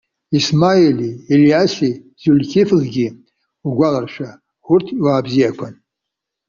Исмаили, 0.37 1.09
Елиасеи, 1.33 1.95
Зиулқьифлгьы 2.21 3.07
угәаларшәа. 3.67 4.29
Урҭ, 4.71 4.87
иуаа 4.97 5.25
бзиақәан. 5.25 5.75